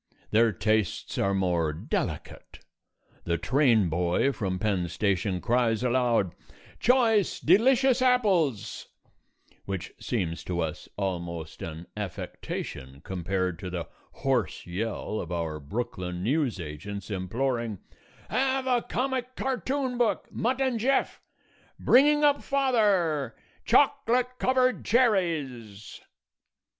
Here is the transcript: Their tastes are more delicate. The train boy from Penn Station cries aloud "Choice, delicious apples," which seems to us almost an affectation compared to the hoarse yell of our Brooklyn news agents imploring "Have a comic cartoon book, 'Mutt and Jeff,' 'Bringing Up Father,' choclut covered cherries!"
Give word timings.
Their 0.31 0.51
tastes 0.51 1.19
are 1.19 1.35
more 1.35 1.71
delicate. 1.71 2.57
The 3.25 3.37
train 3.37 3.87
boy 3.87 4.31
from 4.31 4.57
Penn 4.57 4.87
Station 4.87 5.39
cries 5.39 5.83
aloud 5.83 6.33
"Choice, 6.79 7.39
delicious 7.39 8.01
apples," 8.01 8.87
which 9.65 9.91
seems 9.99 10.43
to 10.45 10.59
us 10.59 10.89
almost 10.97 11.61
an 11.61 11.85
affectation 11.95 13.01
compared 13.01 13.59
to 13.59 13.69
the 13.69 13.89
hoarse 14.25 14.65
yell 14.65 15.19
of 15.19 15.31
our 15.31 15.59
Brooklyn 15.59 16.23
news 16.23 16.59
agents 16.59 17.11
imploring 17.11 17.77
"Have 18.27 18.65
a 18.65 18.81
comic 18.81 19.35
cartoon 19.35 19.99
book, 19.99 20.27
'Mutt 20.31 20.61
and 20.61 20.79
Jeff,' 20.79 21.21
'Bringing 21.77 22.23
Up 22.23 22.41
Father,' 22.41 23.35
choclut 23.67 24.39
covered 24.39 24.83
cherries!" 24.83 26.01